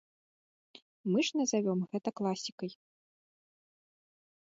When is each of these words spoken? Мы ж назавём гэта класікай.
Мы 1.11 1.19
ж 1.27 1.43
назавём 1.43 1.79
гэта 1.93 2.09
класікай. 2.23 2.71